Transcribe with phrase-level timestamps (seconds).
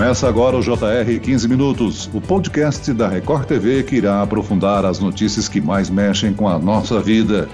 [0.00, 4.98] Começa agora o JR 15 Minutos, o podcast da Record TV que irá aprofundar as
[4.98, 7.46] notícias que mais mexem com a nossa vida.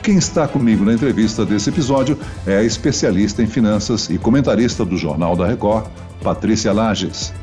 [0.00, 2.16] Quem está comigo na entrevista desse episódio
[2.46, 5.88] é a especialista em finanças e comentarista do Jornal da Record,
[6.22, 7.34] Patrícia Lages,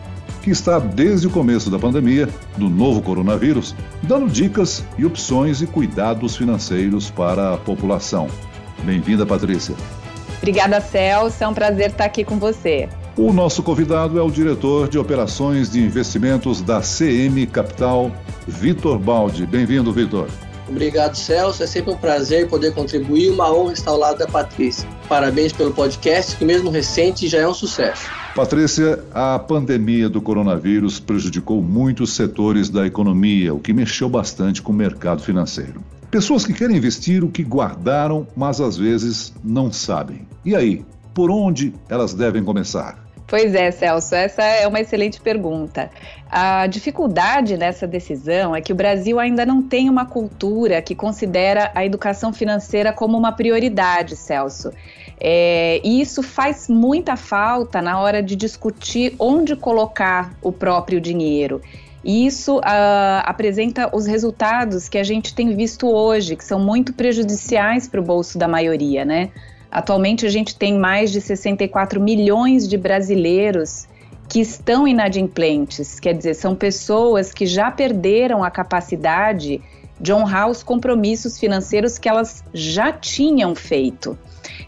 [0.42, 5.68] que está desde o começo da pandemia do novo coronavírus, dando dicas e opções e
[5.68, 8.30] cuidados financeiros para a população.
[8.86, 9.76] Bem-vinda, Patrícia.
[10.38, 11.44] Obrigada, Celso.
[11.44, 12.88] É um prazer estar aqui com você.
[13.18, 18.12] O nosso convidado é o diretor de operações de investimentos da CM Capital,
[18.46, 19.46] Vitor Baldi.
[19.46, 20.28] Bem-vindo, Vitor.
[20.68, 21.64] Obrigado, Celso.
[21.64, 23.30] É sempre um prazer poder contribuir.
[23.30, 24.86] Uma honra estar ao lado da Patrícia.
[25.08, 28.04] Parabéns pelo podcast, que mesmo recente já é um sucesso.
[28.36, 34.74] Patrícia, a pandemia do coronavírus prejudicou muitos setores da economia, o que mexeu bastante com
[34.74, 35.82] o mercado financeiro.
[36.12, 40.28] Pessoas que querem investir o que guardaram, mas às vezes não sabem.
[40.44, 43.05] E aí, por onde elas devem começar?
[43.28, 45.90] Pois é, Celso, essa é uma excelente pergunta.
[46.30, 51.72] A dificuldade nessa decisão é que o Brasil ainda não tem uma cultura que considera
[51.74, 54.72] a educação financeira como uma prioridade, Celso.
[55.20, 61.62] É, e isso faz muita falta na hora de discutir onde colocar o próprio dinheiro.
[62.04, 62.62] E isso uh,
[63.24, 68.04] apresenta os resultados que a gente tem visto hoje, que são muito prejudiciais para o
[68.04, 69.32] bolso da maioria, né?
[69.76, 73.90] Atualmente a gente tem mais de 64 milhões de brasileiros
[74.30, 79.62] que estão inadimplentes, quer dizer, são pessoas que já perderam a capacidade
[80.00, 84.18] de honrar os compromissos financeiros que elas já tinham feito.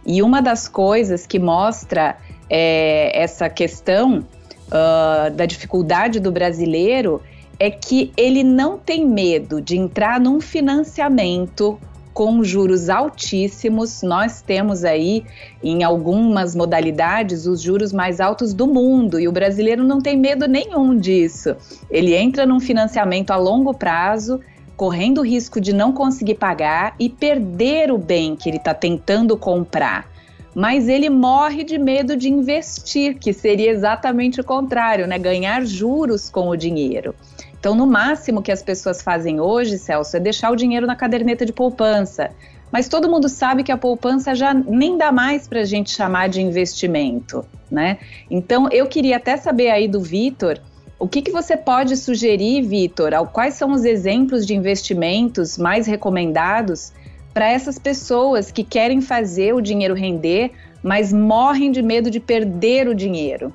[0.06, 2.18] E uma das coisas que mostra
[2.50, 7.22] é, essa questão uh, da dificuldade do brasileiro
[7.58, 11.80] é que ele não tem medo de entrar num financiamento
[12.18, 14.02] com juros altíssimos.
[14.02, 15.24] Nós temos aí,
[15.64, 20.48] em algumas modalidades, os juros mais altos do mundo e o brasileiro não tem medo
[20.48, 21.56] nenhum disso.
[21.92, 24.40] Ele entra num financiamento a longo prazo,
[24.76, 29.38] correndo o risco de não conseguir pagar e perder o bem que ele está tentando
[29.38, 30.10] comprar.
[30.56, 35.20] Mas ele morre de medo de investir, que seria exatamente o contrário, né?
[35.20, 37.14] Ganhar juros com o dinheiro.
[37.60, 41.46] Então, no máximo que as pessoas fazem hoje, Celso, é deixar o dinheiro na caderneta
[41.46, 42.32] de poupança.
[42.72, 46.28] Mas todo mundo sabe que a poupança já nem dá mais para a gente chamar
[46.28, 47.98] de investimento, né?
[48.30, 50.60] Então, eu queria até saber aí do Vitor,
[51.00, 53.12] o que, que você pode sugerir, Vitor?
[53.32, 56.92] Quais são os exemplos de investimentos mais recomendados
[57.34, 60.52] para essas pessoas que querem fazer o dinheiro render,
[60.82, 63.54] mas morrem de medo de perder o dinheiro?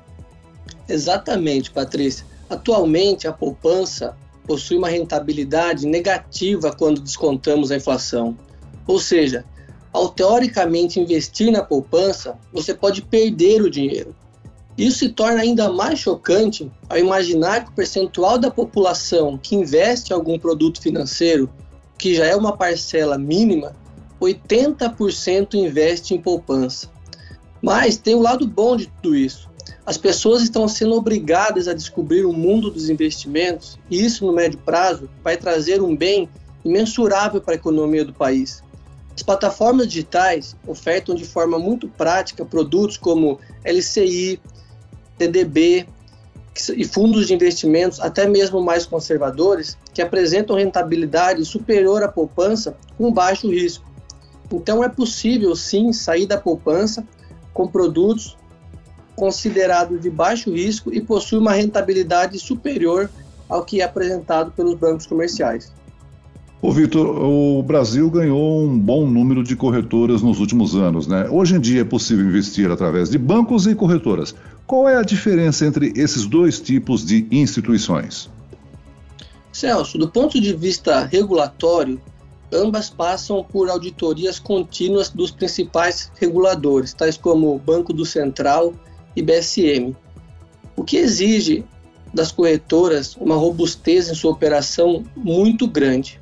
[0.87, 2.25] Exatamente, Patrícia.
[2.53, 4.15] Atualmente, a poupança
[4.45, 8.37] possui uma rentabilidade negativa quando descontamos a inflação.
[8.85, 9.43] Ou seja,
[9.91, 14.15] ao teoricamente investir na poupança, você pode perder o dinheiro.
[14.77, 20.11] Isso se torna ainda mais chocante ao imaginar que o percentual da população que investe
[20.11, 21.49] em algum produto financeiro,
[21.97, 23.75] que já é uma parcela mínima,
[24.21, 26.87] 80% investe em poupança.
[27.59, 29.49] Mas tem o um lado bom de tudo isso.
[29.85, 34.59] As pessoas estão sendo obrigadas a descobrir o mundo dos investimentos e isso, no médio
[34.59, 36.29] prazo, vai trazer um bem
[36.63, 38.63] imensurável para a economia do país.
[39.13, 44.39] As plataformas digitais ofertam de forma muito prática produtos como LCI,
[45.17, 45.85] TDB
[46.75, 53.11] e fundos de investimentos, até mesmo mais conservadores, que apresentam rentabilidade superior à poupança com
[53.11, 53.85] baixo risco.
[54.51, 57.05] Então é possível sim sair da poupança
[57.53, 58.37] com produtos
[59.15, 63.09] considerado de baixo risco e possui uma rentabilidade superior
[63.47, 65.71] ao que é apresentado pelos bancos comerciais.
[66.61, 71.27] Ô Vitor, o Brasil ganhou um bom número de corretoras nos últimos anos, né?
[71.29, 74.33] Hoje em dia é possível investir através de bancos e corretoras.
[74.65, 78.29] Qual é a diferença entre esses dois tipos de instituições?
[79.51, 82.01] Celso, do ponto de vista regulatório,
[82.51, 88.73] ambas passam por auditorias contínuas dos principais reguladores, tais como o Banco do Central
[89.15, 89.95] e BSM,
[90.75, 91.63] o que exige
[92.13, 96.19] das corretoras uma robustez em sua operação muito grande.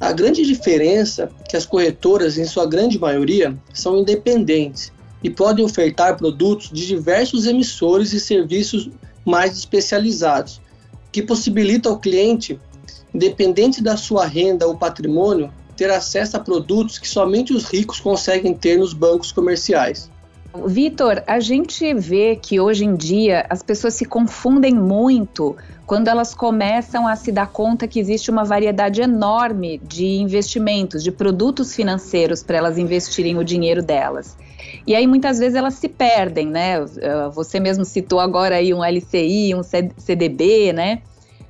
[0.00, 4.92] A grande diferença é que as corretoras, em sua grande maioria, são independentes
[5.22, 8.88] e podem ofertar produtos de diversos emissores e serviços
[9.24, 10.60] mais especializados,
[11.10, 12.58] que possibilita ao cliente,
[13.12, 18.54] independente da sua renda ou patrimônio, ter acesso a produtos que somente os ricos conseguem
[18.54, 20.10] ter nos bancos comerciais.
[20.54, 25.54] Vitor, a gente vê que hoje em dia as pessoas se confundem muito
[25.86, 31.12] quando elas começam a se dar conta que existe uma variedade enorme de investimentos, de
[31.12, 34.36] produtos financeiros para elas investirem o dinheiro delas.
[34.86, 36.80] E aí muitas vezes elas se perdem, né?
[36.80, 41.02] Uh, você mesmo citou agora aí um LCI, um CDB, né?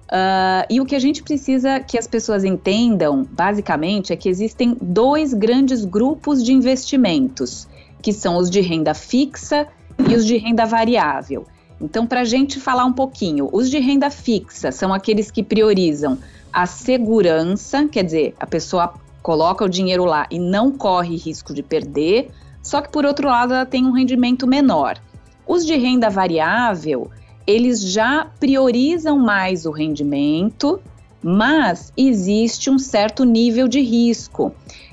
[0.08, 4.76] Uh, e o que a gente precisa que as pessoas entendam, basicamente, é que existem
[4.80, 7.68] dois grandes grupos de investimentos,
[8.02, 9.66] que são os de renda fixa
[10.08, 11.46] e os de renda variável.
[11.80, 16.18] Então, para a gente falar um pouquinho, os de renda fixa são aqueles que priorizam
[16.52, 21.62] a segurança, quer dizer, a pessoa coloca o dinheiro lá e não corre risco de
[21.62, 22.30] perder,
[22.62, 24.98] só que por outro lado ela tem um rendimento menor.
[25.46, 27.10] Os de renda variável,
[27.46, 30.80] eles já priorizam mais o rendimento,
[31.22, 34.52] mas existe um certo nível de risco.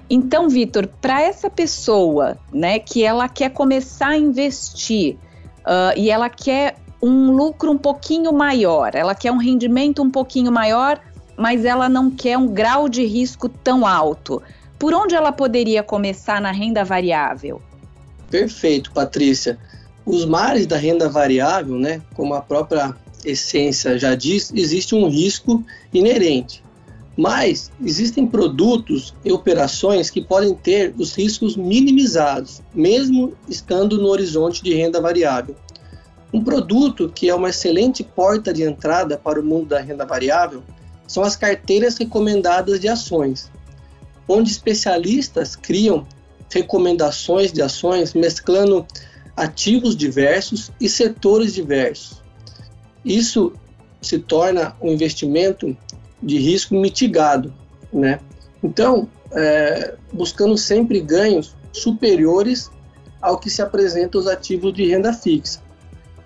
[0.09, 5.15] Então, Vitor, para essa pessoa, né, que ela quer começar a investir
[5.61, 10.51] uh, e ela quer um lucro um pouquinho maior, ela quer um rendimento um pouquinho
[10.51, 10.99] maior,
[11.37, 14.41] mas ela não quer um grau de risco tão alto.
[14.77, 17.61] Por onde ela poderia começar na renda variável?
[18.29, 19.57] Perfeito, Patrícia.
[20.05, 22.95] Os mares da renda variável, né, como a própria
[23.25, 25.63] essência já diz, existe um risco
[25.93, 26.63] inerente.
[27.17, 34.61] Mas existem produtos e operações que podem ter os riscos minimizados, mesmo estando no horizonte
[34.61, 35.55] de renda variável.
[36.33, 40.61] Um produto que é uma excelente porta de entrada para o mundo da renda variável
[41.07, 43.49] são as carteiras recomendadas de ações,
[44.27, 46.05] onde especialistas criam
[46.51, 48.85] recomendações de ações mesclando
[49.35, 52.24] ativos diversos e setores diversos.
[53.05, 53.53] Isso
[54.01, 55.77] se torna um investimento
[56.21, 57.53] de risco mitigado,
[57.93, 58.19] né?
[58.63, 62.71] Então, é, buscando sempre ganhos superiores
[63.21, 65.61] ao que se apresenta os ativos de renda fixa.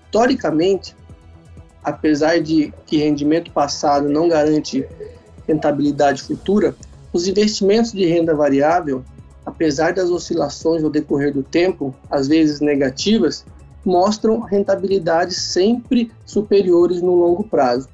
[0.06, 0.96] Historicamente,
[1.84, 4.88] apesar de que rendimento passado não garante
[5.48, 6.76] rentabilidade futura,
[7.12, 9.04] os investimentos de renda variável
[9.50, 13.46] apesar das oscilações no decorrer do tempo, às vezes negativas,
[13.86, 17.88] mostram rentabilidades sempre superiores no longo prazo.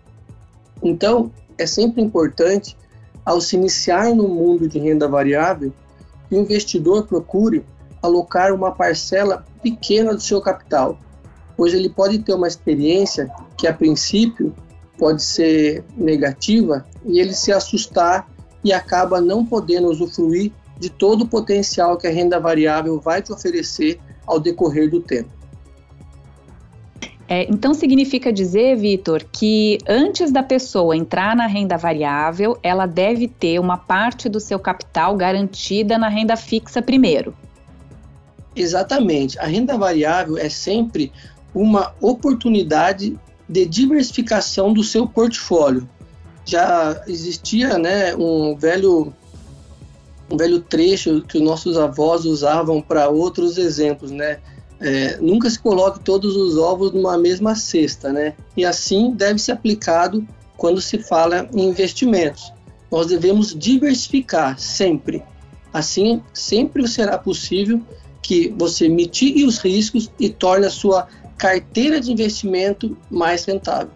[0.83, 2.77] Então, é sempre importante,
[3.25, 5.73] ao se iniciar no mundo de renda variável,
[6.27, 7.65] que o investidor procure
[8.01, 10.97] alocar uma parcela pequena do seu capital,
[11.57, 14.53] pois ele pode ter uma experiência que, a princípio,
[14.97, 18.29] pode ser negativa e ele se assustar
[18.63, 23.31] e acaba não podendo usufruir de todo o potencial que a renda variável vai te
[23.31, 25.29] oferecer ao decorrer do tempo.
[27.27, 33.27] É, então significa dizer, Vitor, que antes da pessoa entrar na renda variável, ela deve
[33.27, 37.35] ter uma parte do seu capital garantida na renda fixa primeiro.
[38.55, 39.39] Exatamente.
[39.39, 41.11] A renda variável é sempre
[41.53, 43.17] uma oportunidade
[43.49, 45.89] de diversificação do seu portfólio.
[46.45, 49.13] Já existia né, um velho
[50.29, 54.39] um velho trecho que os nossos avós usavam para outros exemplos, né?
[54.87, 58.35] É, nunca se coloque todos os ovos numa mesma cesta, né?
[58.55, 60.23] E assim deve ser aplicado
[60.55, 62.53] quando se fala em investimentos.
[62.91, 65.23] Nós devemos diversificar sempre.
[65.73, 67.81] Assim, sempre será possível
[68.21, 73.89] que você mitigue os riscos e torne a sua carteira de investimento mais rentável.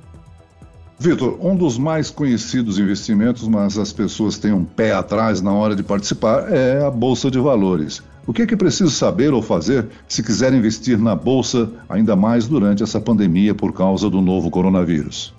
[0.98, 5.76] Vitor, um dos mais conhecidos investimentos, mas as pessoas têm um pé atrás na hora
[5.76, 8.02] de participar, é a Bolsa de Valores.
[8.28, 12.48] O que é que preciso saber ou fazer se quiser investir na Bolsa, ainda mais
[12.48, 15.34] durante essa pandemia por causa do novo coronavírus?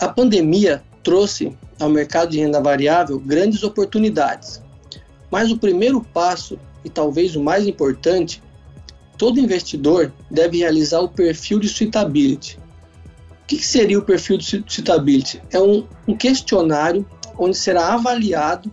[0.00, 4.62] A pandemia trouxe ao mercado de renda variável grandes oportunidades.
[5.30, 8.42] Mas o primeiro passo, e talvez o mais importante,
[9.18, 12.58] todo investidor deve realizar o perfil de suitability,
[13.46, 15.42] que seria o perfil de suitability?
[15.50, 17.04] É um, um questionário
[17.38, 18.70] onde será avaliado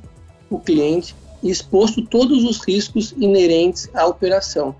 [0.50, 1.15] o cliente
[1.49, 4.75] exposto todos os riscos inerentes à operação.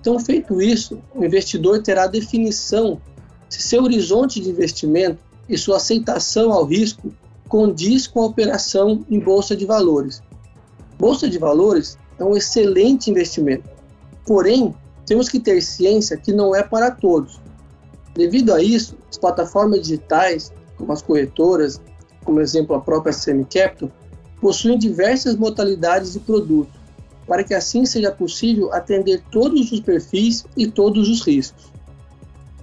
[0.00, 3.00] Então, feito isso, o investidor terá definição
[3.48, 5.18] se seu horizonte de investimento
[5.48, 7.12] e sua aceitação ao risco
[7.48, 10.22] condiz com a operação em bolsa de valores.
[10.98, 13.68] Bolsa de valores é um excelente investimento,
[14.26, 17.40] porém, temos que ter ciência que não é para todos.
[18.14, 21.80] Devido a isso, as plataformas digitais, como as corretoras,
[22.24, 23.90] como exemplo a própria Semicapital,
[24.42, 26.72] possuem diversas modalidades de produto,
[27.26, 31.70] para que assim seja possível atender todos os perfis e todos os riscos.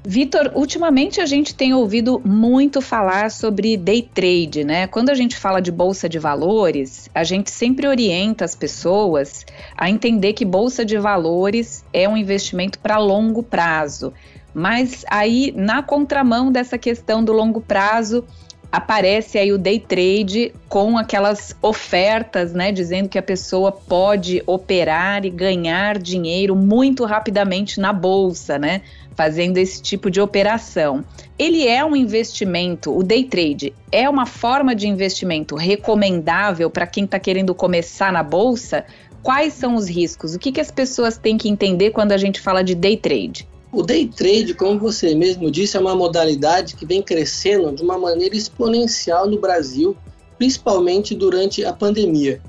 [0.03, 4.87] Vitor, ultimamente a gente tem ouvido muito falar sobre day trade, né?
[4.87, 9.45] Quando a gente fala de bolsa de valores, a gente sempre orienta as pessoas
[9.77, 14.13] a entender que bolsa de valores é um investimento para longo prazo.
[14.53, 18.25] Mas aí, na contramão dessa questão do longo prazo,
[18.71, 25.25] aparece aí o day trade com aquelas ofertas, né, dizendo que a pessoa pode operar
[25.25, 28.81] e ganhar dinheiro muito rapidamente na bolsa, né,
[29.15, 31.03] fazendo esse tipo de operação.
[31.37, 37.05] Ele é um investimento, o day trade é uma forma de investimento recomendável para quem
[37.05, 38.85] está querendo começar na bolsa?
[39.23, 40.35] Quais são os riscos?
[40.35, 43.48] O que, que as pessoas têm que entender quando a gente fala de day trade?
[43.71, 47.99] O day trade, como você mesmo disse, é uma modalidade que vem crescendo de uma
[47.99, 49.95] maneira exponencial no Brasil,
[50.39, 52.41] principalmente durante a pandemia.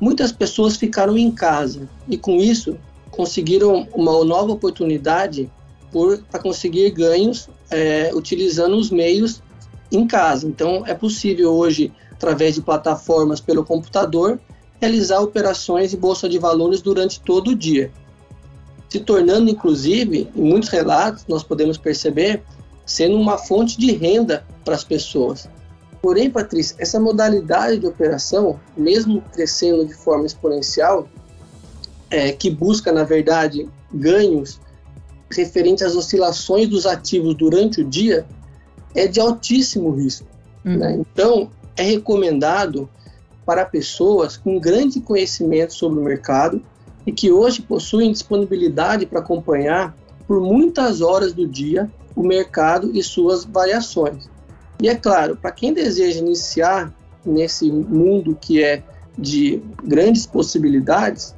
[0.00, 2.76] Muitas pessoas ficaram em casa e, com isso,
[3.12, 5.48] conseguiram uma nova oportunidade
[6.30, 9.40] para conseguir ganhos é, utilizando os meios
[9.92, 10.48] em casa.
[10.48, 14.40] Então, é possível hoje, através de plataformas pelo computador,
[14.80, 17.92] realizar operações em bolsa de valores durante todo o dia
[18.90, 22.42] se tornando, inclusive, em muitos relatos, nós podemos perceber,
[22.84, 25.48] sendo uma fonte de renda para as pessoas.
[26.02, 31.08] Porém, Patrícia, essa modalidade de operação, mesmo crescendo de forma exponencial,
[32.10, 34.60] é, que busca, na verdade, ganhos
[35.30, 38.26] referentes às oscilações dos ativos durante o dia,
[38.92, 40.26] é de altíssimo risco.
[40.64, 40.78] Uhum.
[40.78, 40.98] Né?
[40.98, 42.90] Então, é recomendado
[43.46, 46.60] para pessoas com grande conhecimento sobre o mercado
[47.10, 49.96] e que hoje possuem disponibilidade para acompanhar
[50.28, 54.30] por muitas horas do dia o mercado e suas variações.
[54.80, 56.94] E é claro, para quem deseja iniciar
[57.26, 58.84] nesse mundo que é
[59.18, 61.34] de grandes possibilidades,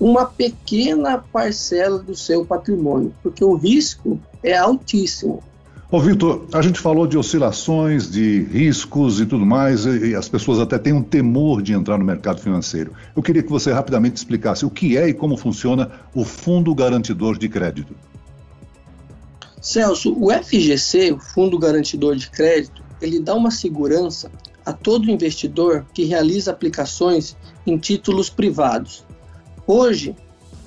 [0.00, 5.42] uma pequena parcela do seu patrimônio, porque o risco é altíssimo.
[5.90, 10.58] Ô, Vitor, a gente falou de oscilações, de riscos e tudo mais, e as pessoas
[10.58, 12.92] até têm um temor de entrar no mercado financeiro.
[13.14, 17.38] Eu queria que você rapidamente explicasse o que é e como funciona o Fundo Garantidor
[17.38, 17.94] de Crédito.
[19.60, 24.30] Celso, o FGC, o Fundo Garantidor de Crédito, ele dá uma segurança
[24.64, 27.36] a todo investidor que realiza aplicações
[27.66, 29.04] em títulos privados.
[29.66, 30.16] Hoje,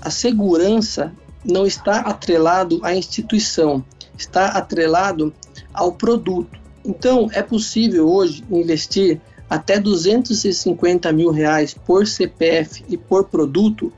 [0.01, 1.11] a segurança
[1.43, 3.83] não está atrelado à instituição,
[4.17, 5.33] está atrelado
[5.73, 6.59] ao produto.
[6.83, 13.91] Então, é possível hoje investir até 250 mil reais por CPF e por produto,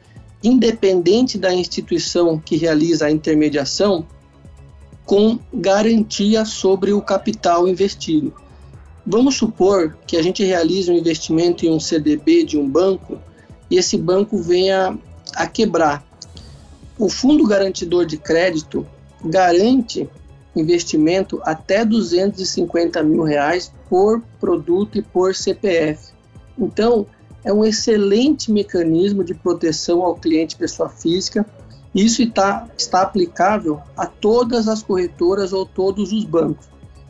[0.44, 4.06] independente da instituição que realiza a intermediação,
[5.06, 8.34] com garantia sobre o capital investido.
[9.06, 13.18] Vamos supor que a gente realize um investimento em um CDB de um banco
[13.70, 14.98] e esse banco venha
[15.36, 16.06] a quebrar.
[16.98, 18.86] O fundo garantidor de crédito
[19.24, 20.10] garante
[20.56, 26.12] investimento até 250 mil reais por produto e por CPF.
[26.58, 27.06] Então,
[27.44, 31.46] é um excelente mecanismo de proteção ao cliente pessoa física.
[31.96, 36.68] Isso está, está aplicável a todas as corretoras ou todos os bancos.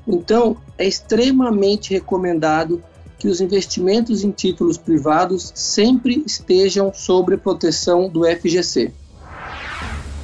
[0.08, 2.82] Então, é extremamente recomendado
[3.18, 8.94] que os investimentos em títulos privados sempre estejam sob proteção do FGC.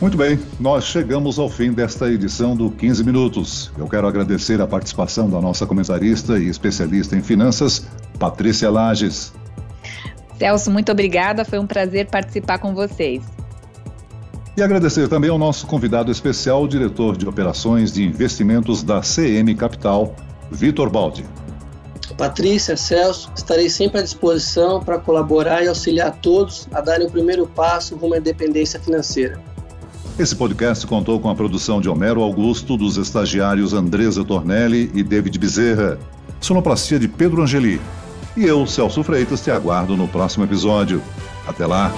[0.05, 3.71] Muito bem, nós chegamos ao fim desta edição do 15 Minutos.
[3.75, 7.87] Eu quero agradecer a participação da nossa comentarista e especialista em finanças,
[8.19, 9.33] Patrícia Lages.
[10.37, 13.23] Celso, muito obrigada, foi um prazer participar com vocês.
[14.55, 19.55] E agradecer também ao nosso convidado especial, o diretor de operações de investimentos da CM
[19.55, 20.15] Capital,
[20.51, 21.25] Vitor Baldi.
[22.15, 27.47] Patrícia, Celso, estarei sempre à disposição para colaborar e auxiliar todos a darem o primeiro
[27.47, 29.54] passo rumo à independência financeira.
[30.17, 35.37] Esse podcast contou com a produção de Homero Augusto, dos estagiários Andresa Tornelli e David
[35.37, 35.99] Bezerra,
[36.39, 37.81] sonoplastia de Pedro Angeli.
[38.37, 41.01] E eu, Celso Freitas, te aguardo no próximo episódio.
[41.45, 41.91] Até lá!